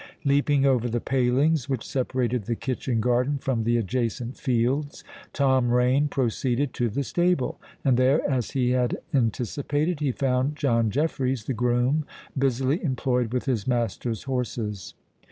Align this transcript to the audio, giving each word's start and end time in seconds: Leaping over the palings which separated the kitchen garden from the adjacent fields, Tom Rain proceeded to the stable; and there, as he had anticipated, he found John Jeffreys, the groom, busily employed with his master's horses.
Leaping 0.25 0.65
over 0.65 0.89
the 0.89 0.99
palings 0.99 1.69
which 1.69 1.85
separated 1.87 2.45
the 2.45 2.55
kitchen 2.55 2.99
garden 2.99 3.37
from 3.37 3.61
the 3.65 3.77
adjacent 3.77 4.35
fields, 4.35 5.03
Tom 5.31 5.69
Rain 5.69 6.07
proceeded 6.07 6.73
to 6.73 6.89
the 6.89 7.03
stable; 7.03 7.61
and 7.85 7.97
there, 7.97 8.27
as 8.27 8.49
he 8.53 8.71
had 8.71 8.97
anticipated, 9.13 9.99
he 9.99 10.11
found 10.11 10.55
John 10.55 10.89
Jeffreys, 10.89 11.43
the 11.43 11.53
groom, 11.53 12.07
busily 12.35 12.83
employed 12.83 13.31
with 13.31 13.45
his 13.45 13.67
master's 13.67 14.23
horses. 14.23 14.95